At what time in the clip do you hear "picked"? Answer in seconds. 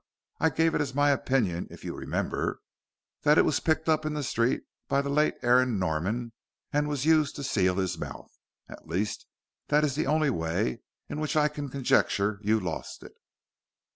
3.59-3.87